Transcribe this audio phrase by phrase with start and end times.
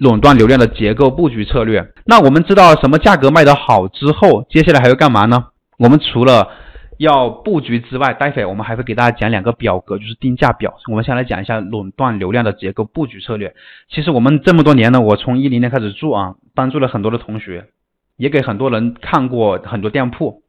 [0.00, 1.92] 垄断流量的结构布局策略。
[2.06, 5.48] 那我们知道什么价格卖得好之后，接下来还要干嘛呢？
[5.78, 6.48] 我们除了
[6.96, 10.74] 要布局之外，待会我们还会给大家讲两个表格，就是定价表。
[10.90, 13.54] 我们先来讲一下垄断流量的结构布局策略。
[13.90, 17.66] 其实我们这么多年呢，我从一零年开始做啊，帮助了很多的同学，
[18.16, 20.42] 也给很多人看过很多店铺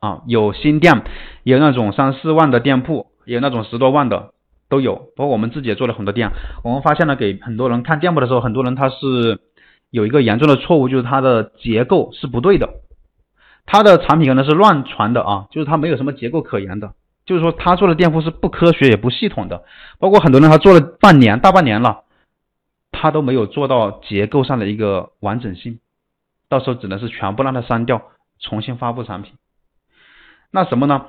[0.00, 1.04] 啊，有新店，
[1.44, 4.32] 有那种三四万的店铺，有那种十多万的
[4.68, 4.96] 都有。
[5.16, 6.30] 包括我们自己也做了很多店，
[6.64, 9.40] 我们发现了给很多人看店铺的时候，很多人他是
[9.90, 12.68] 有一个严重的错误，就是它的结构是不对的。
[13.66, 16.94] 他的产品可能是乱传的啊，就是他没有什么结构可言的，
[17.26, 19.62] 就是说他做的店铺是不科学也不系统的，
[19.98, 22.04] 包括很多人他做了半年大半年了，
[22.90, 25.80] 他都没有做到结构上的一个完整性，
[26.48, 28.00] 到时候只能是全部让他删掉，
[28.40, 29.34] 重新发布产品。
[30.50, 31.04] 那什么呢？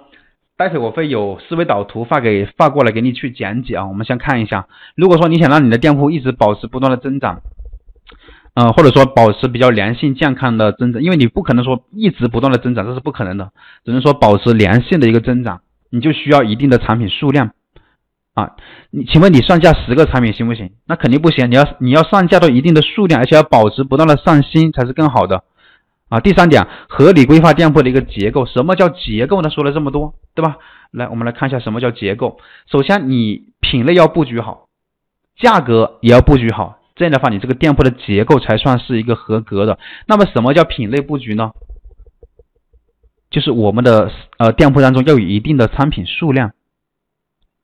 [0.60, 3.88] 待会我会有思维导图发给发过来给你去讲解啊。
[3.88, 7.40] 我们先看一下，如果说你想让你的店铺一直保持不断的增长。
[8.56, 13.52] 嗯，或者说保持比较良性健康的增长，因为你不可能说一直不断的增长，这是不可能的，
[13.86, 17.52] 只能说保持良性的一个增长，你就需要一定的产品数量
[18.34, 18.58] 啊。
[18.90, 20.72] 你请问你上架十个产品行不行？
[20.88, 25.44] 那肯定不行，你要你要上架到一定的数量，而且要保持不断的上新才是更好的
[26.10, 26.20] 啊。
[26.20, 29.50] 第三点，合理规划店铺的一个结构，什么叫结构呢？
[29.50, 30.58] 说了这么多，对吧？
[30.92, 32.40] 来，我们来看一下什么叫结构。
[32.72, 34.68] 首先，你品类要布局好，
[35.38, 36.80] 价格也要布局好。
[36.96, 39.80] 这样的话，你这个店铺的结构才算是一个合格的。
[40.06, 41.52] 那么，什么叫品类布局呢？
[43.30, 46.52] 就是我们的呃店铺当中要有一定的产品数量，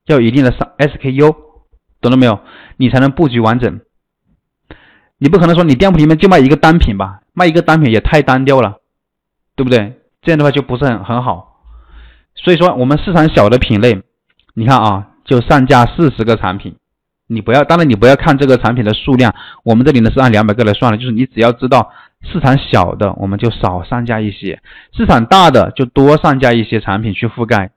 [0.05, 1.35] 要有一定的商 SKU，
[1.99, 2.39] 懂了没有？
[2.77, 3.81] 你才能布局完整。
[5.17, 7.21] 你不可能说你店铺里面就卖一个单品吧？
[7.35, 8.79] 卖一个单品也太单调了，
[9.55, 9.99] 对不对？
[10.23, 11.61] 这样的话就不是很很好。
[12.33, 14.01] 所以说，我们市场小的品类，
[14.55, 16.77] 你看啊，就上架四十个产品。
[17.27, 21.91] 你不要，当然你不要看这个产品的数量，我们这里呢是按两百个来算的，就是你只要知道
[22.21, 24.59] 市场小的，我们就少上架一些；
[24.93, 27.71] 市场大的就多上架一些产品去覆盖。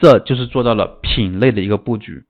[0.00, 2.24] 这就是做到了品类的一个布局。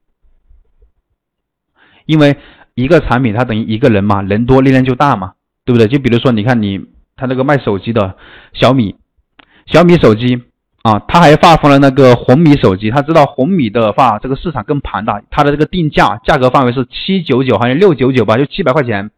[2.05, 2.37] 因为
[2.75, 5.35] 一个产品它等于一个人嘛，人多力量就大嘛，
[5.71, 5.87] 对不对？
[5.87, 6.81] 就比如说你看你
[7.15, 8.17] 他那个卖手机的
[8.53, 8.97] 小米，
[9.67, 10.43] 小米手机。
[10.83, 19.11] 啊，他还发放了那个红米手机，他知道红米的话，这个市场更庞大，它的这个定价价格范围是七九九，好像六九九吧，就七百块钱。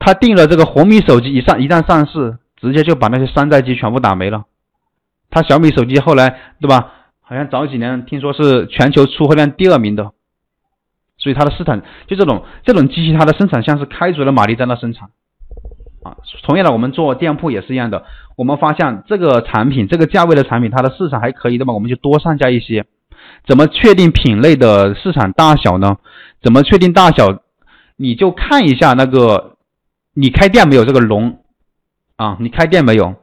[0.00, 4.46] 他定了这个红米手机，一上一旦上市，直接就把那些山寨机全部打没了。
[5.30, 6.90] 他小米手机后来，对吧？
[7.20, 10.10] 好像早几年听说是全球出货量第二名的，
[11.26, 15.08] 所以它的市场就这种这种机器，它的生产线是开足了马力在那生产。
[16.04, 16.14] 啊，
[16.44, 18.04] 同样的，我们做店铺也是一样的。
[18.36, 22.84] 我们发现这个产品，这个价位的产品，它的市场还可以的嘛，我们就多上架一些。
[23.44, 25.96] 怎么确定品类的市场大小呢？
[26.40, 27.40] 怎么确定大小？
[27.96, 29.56] 你就看一下那个，
[30.14, 31.40] 你开店没有这个龙
[32.14, 32.36] 啊？
[32.38, 33.16] 你开店没有？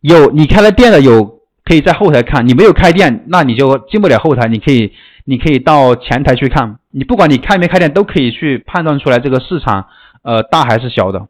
[0.00, 2.46] 有，你开了店的有，可以在后台看。
[2.46, 4.46] 你没有开店，那你就进不了后台。
[4.46, 4.92] 你可以，
[5.24, 6.78] 你可以到前台去看。
[6.90, 9.88] 你不管你开没开店，都可以去判断出来这个市场，
[10.22, 11.28] 呃，大还是小的。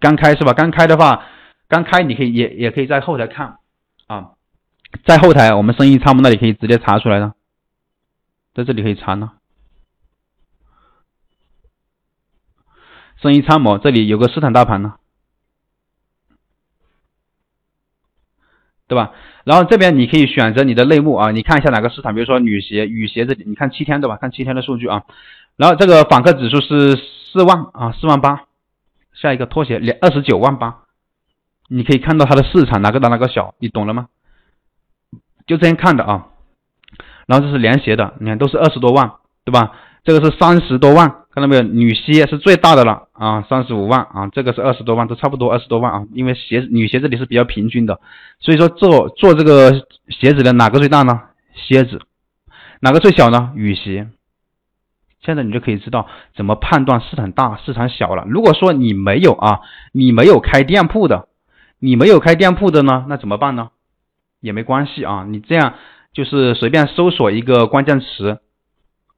[0.00, 0.52] 刚开是吧？
[0.52, 1.24] 刚开的话，
[1.68, 3.58] 刚开你可以也也可以在后台看
[4.06, 4.30] 啊，
[5.04, 7.34] 在后台我们生意参谋那里可以直接查出来的，
[8.54, 9.32] 在这里可以查呢。
[13.20, 14.94] 生意参谋这里有个市场大盘呢，
[18.92, 19.10] 对吧？
[19.44, 24.18] 然后这边你可以选择你的类目啊，你看一下哪个市场，比如说女鞋、雨鞋这里，你看七天对吧？
[24.20, 25.04] 看七天的数据啊。
[25.56, 26.94] 然后这个访客指数是
[27.32, 28.42] 四万啊，四万八。
[29.14, 30.80] 下一个拖鞋两二十九万八，
[31.68, 34.08] 你可以看到它的市场哪个大哪个小，你懂了吗？
[35.46, 36.26] 就这样看的啊。
[37.26, 39.12] 然后这是凉鞋的，你看都是二十多万，
[39.46, 39.72] 对吧？
[40.04, 41.62] 这个是三十多万，看到没有？
[41.62, 46.04] 女鞋是最大的了啊，三十五万啊，这个是二十多万，都差不多二十多万啊。
[46.12, 48.00] 因为鞋女鞋这里是比较平均的，
[48.38, 51.22] 所以说做做这个鞋子的哪个最大呢？
[51.54, 52.02] 鞋子，
[52.80, 53.52] 哪个最小呢？
[53.54, 54.08] 雨鞋。
[55.24, 58.24] 现在你就可以知道怎么判断市场大市场小了。
[58.26, 59.60] 如果说你没有啊，
[59.92, 61.28] 你没有开店铺的，
[61.78, 63.70] 你没有开店铺的呢，那怎么办呢？
[64.40, 65.74] 也没关系啊，你这样
[66.12, 68.40] 就是随便搜索一个关键词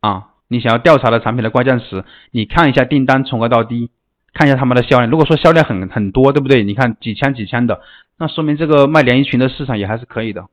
[0.01, 3.91] 啊，你想要调查的产品的关键词，你看一下订单从高到低，
[4.33, 5.11] 看一下他们的销量。
[5.11, 6.63] 如果说销量很很多，对不对？
[6.65, 7.81] 你看几千几千的，
[8.19, 10.47] 那说明这个卖连衣裙的市场也还是可以的。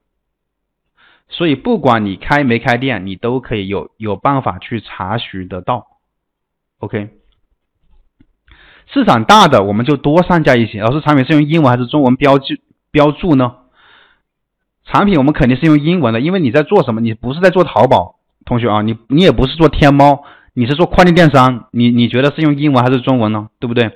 [1.30, 5.88] 所以不管你开没开店，你都可以有有办法去查询得到。
[6.80, 7.10] OK，
[8.88, 10.82] 市场大的我们就多上架一些。
[10.82, 12.62] 老师，产品是用英文还是中文标记
[12.92, 13.56] 标注呢？
[14.84, 17.02] 产品我们肯定是用英文的，因为你在做什么？
[17.02, 18.16] 你不是在做淘宝，
[18.51, 23.48] 同学啊，你你也不是做天猫，你是做跨境电商，你你觉得是用英文还是中文呢？
[23.62, 23.89] 对不对？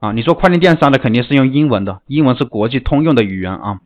[0.00, 3.80] 啊，你说跨境电商的肯定是用英文的，英文是国际通用的语言啊。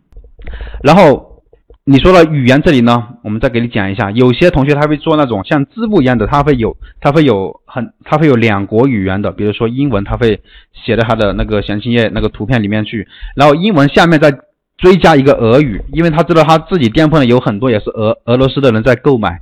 [0.85, 1.43] 然后
[1.85, 10.41] 你说了语言这里呢，我们再给你讲一下，有些同学他会做那种像字幕一样的，他会有他会有很他会有两国语言的，比如说英文，他会
[10.73, 14.31] 写在他的那个详情页那个图片里面去，然后英文下面再
[14.79, 19.41] 追加一个俄语，因为他知道他自己店铺呢有很多也是俄俄罗斯的人在购买。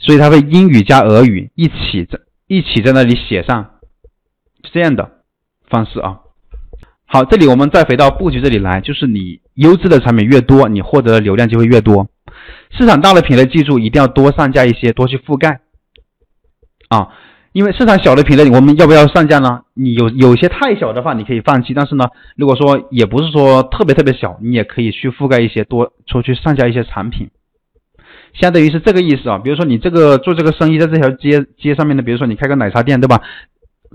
[0.00, 2.18] 所以他会英语加俄语一起在
[2.48, 3.74] 一起在那里写上
[4.64, 5.10] 是这样的
[5.68, 6.18] 方式啊。
[7.04, 12.08] 好，这里我们再回到布局这里来，就是你优质的产品越多，你获得的流量就会越多。
[12.70, 15.60] 市场大的品类，记住一定要多上架一些，多去覆盖
[16.88, 17.08] 啊。
[17.52, 19.62] 因为市场小的品类，我们要不要上架呢？
[19.74, 21.74] 你有有些太小的话，你可以放弃。
[21.74, 22.06] 但是呢，
[22.36, 27.28] 如果说也不是说特别特别小，你也可以去覆盖一些，多出去上架一些产品。
[28.34, 33.20] 相当于是这个意思啊，比如说你这个做这个生意，在这条街街上面的，比如说你开个奶茶店，对吧？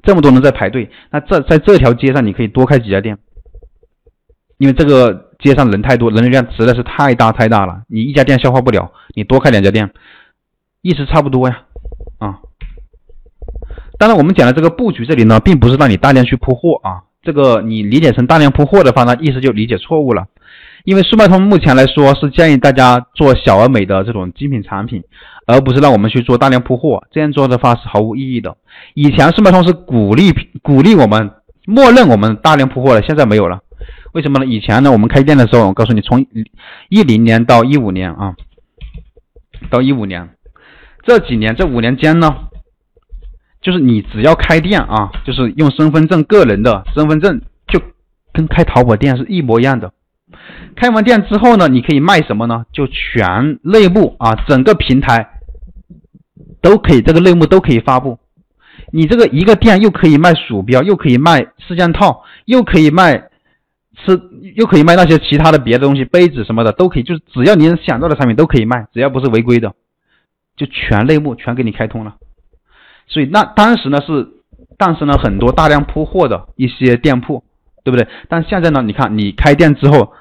[0.04, 3.18] 这么多人在排队，那这在这条街上你可以多开几家店，
[4.58, 9.90] 因为这个街上人太多，人流量实在是太大太大了，你一家店消化不了，你多开两家店，
[10.82, 11.64] 意思差不多呀，
[12.20, 12.40] 啊。
[13.98, 20.28] 当然我们讲的这个布局这里呢，并不是让你大量去铺货啊，这个你理解成大量铺货的话，那意思就理解错误了。
[20.84, 25.04] 因为速卖通目前来说是建议大家做小而美的这种精品产品，
[25.48, 27.04] 而不是让我们去做大量铺货。
[27.12, 28.56] 这样做的话是毫无意义的。
[28.94, 30.32] 以前速卖通是鼓励
[30.62, 31.32] 鼓励我们，
[31.66, 33.62] 默认我们大量铺货的，现在没有了。
[34.14, 34.46] 为什么呢？
[34.46, 36.24] 以前呢，我们开店的时候，我告诉你，从
[36.90, 38.36] 一零年到一五年啊，
[39.72, 40.30] 到一五年
[41.04, 42.36] 这几年这五年间呢，
[43.66, 47.82] 就是你只要开店啊，就是用身份证，个人的身份证就
[48.32, 49.92] 跟开淘宝店是一模一样的。
[50.76, 52.68] 开完店之后呢，你可以卖什么呢？
[52.72, 55.42] 就全类目啊，整个平台
[56.62, 58.20] 都可以，这个类目都可以发布。
[58.92, 63.30] 你这个一个店又可以卖鼠标，又可以卖四件套，又可以卖
[64.06, 64.22] 是
[64.54, 69.74] 又可以卖那些其他的别的东西，杯子什么的都可以，就是只要你能想到的产品都可以卖，只要不是违规的，
[70.56, 72.18] 就全类目全给你开通了。
[73.08, 74.28] 所以那当时呢是，
[74.78, 77.44] 诞生了很多大量铺货的一些店铺，
[77.84, 78.08] 对不对？
[78.30, 80.14] 但现在呢，你看你开店之后。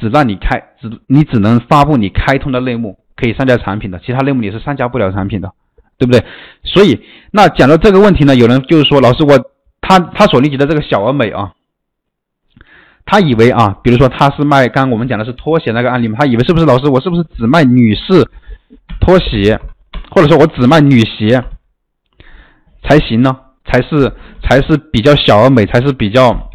[0.00, 5.52] 只让你开，只你只能发布你开通的类目，可以上架产品的，其他类目你是上架不了产品的，
[5.96, 6.24] 对不对？
[6.64, 7.00] 所以
[7.30, 9.38] 那讲到这个问题呢，有人就是说，老师我
[9.80, 11.52] 他他所理解的这个小而美啊，
[13.06, 18.28] 他以为啊，比如说他是卖，刚刚我们讲的是拖鞋那个案例嘛，他以为是不是老师我是不是只卖女士
[19.00, 19.60] 拖鞋，
[20.10, 21.44] 或者说我只卖女鞋
[22.84, 23.36] 才行呢？
[23.64, 26.50] 才是才是比较小而美，才是比较。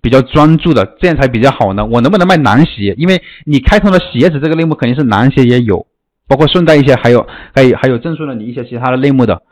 [0.00, 1.84] 比较专注的，这样才比较好呢。
[1.84, 2.94] 我能不能卖男鞋？
[2.96, 5.88] 因为你开通的鞋子这个类目肯定是男鞋也有，
[6.28, 9.42] 包括顺带一些还有还有还有赠送了你一些其他的类目的。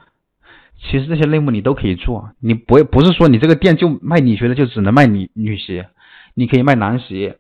[0.79, 5.89] 其实这些类目你都可以做，你不不是说你这个店就卖女鞋的就只能卖女女鞋，
[6.35, 7.39] 你可以卖男鞋，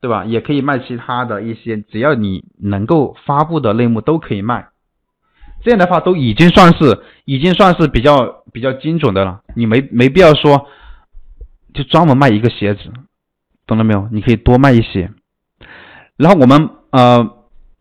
[0.00, 0.24] 对吧？
[0.24, 4.66] 也可以卖其他的一些，只要你能够发布的类目都可以卖。
[5.66, 10.68] 这样的话都已经算是已经算是比较比较精准的了，你没没必要说。
[11.74, 12.80] 就专门卖一个鞋子，
[13.66, 14.08] 懂了没有？
[14.10, 15.10] 你可以多卖一些。
[16.16, 17.34] 然后我们呃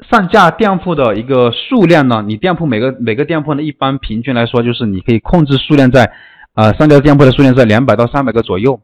[0.09, 6.11] 上架店铺的一个数量呢，你店铺每个每个店铺呢，一般平均来说就是你可以控制数量在
[6.55, 8.81] 呃上架店铺的数量在两百到三百个左右。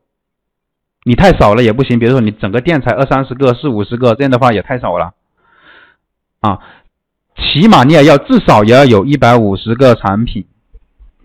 [1.04, 5.12] 你太少了也不行，比如说你整个店才二三十个、四五十个，这样的话也太少了
[6.40, 6.60] 啊。
[7.36, 10.46] 起码你也要至少也要有一百五十个产品，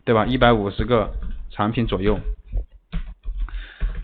[0.04, 0.26] 对吧？
[0.26, 1.10] 一百五十个
[1.50, 2.18] 产品左右。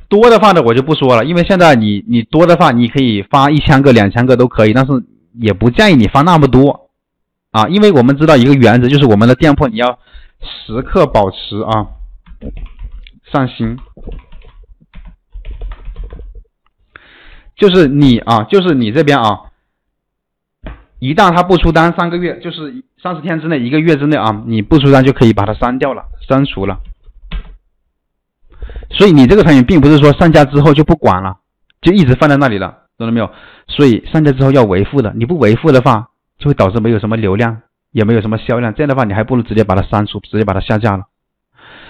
[0.08, 4.92] 多的话呢，我就不说了，因为现在你你多的话，你可以发一千个、两千个都可以，但是
[5.40, 6.90] 也不建议你发那么多
[7.50, 9.98] 啊，因为我们知道一个原则，就是我们的店铺你要
[10.40, 11.86] 时刻保持啊
[13.30, 13.78] 上新，
[17.56, 19.51] 就是你啊，就是你这边啊，
[21.02, 26.78] 一旦他不出单，三个月就是三十天之内、一个月之内啊，你不出单就可以把它删掉了、删除了。
[28.92, 31.38] 所以你这个产品并不是说上架之后就不管了，
[31.80, 33.28] 就一直放在那里了，懂了没有？
[33.66, 36.06] 所以上架之后要维护的，你不维护的话，
[36.38, 38.72] 就会导致没有什么流量，也没有什么销量。
[38.72, 41.06] 这样的话，你还不如直接把它删除，直接把它下架了。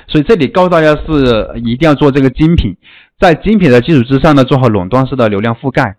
[0.08, 2.78] 所以这里告诉大家是一定要做这个精品，
[3.20, 5.98] 在精品的基础之上呢，做好垄断式的流量覆盖。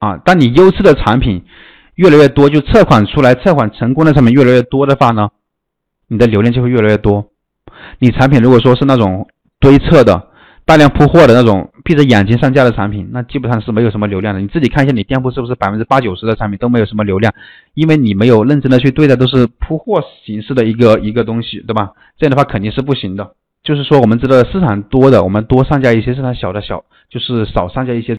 [0.00, 1.44] 啊，当你优质的产品
[1.96, 5.30] 越来越多，就测款出来、测款成功的产品越来越多的话呢，
[6.08, 7.26] 你的流量就会越来越多。
[7.98, 9.26] 你产品如果说是那种。
[9.60, 10.28] 堆测的
[10.66, 14.40] 大量铺货的那种闭着眼睛上架的产品，那基本上是没有什么流量的。
[14.42, 17.32] 你自己看一下，你店铺是不是百分之八九十的产品都没有什么流量？
[17.72, 21.92] 因为你没有认真的去对待，都是铺货形式的一个一个东西，对吧？
[22.18, 23.32] 这样的话肯定是不行的。
[23.62, 28.12] 就是说，我们知道市场多的，我们多上架一些；市场小的小，就是少上架一些。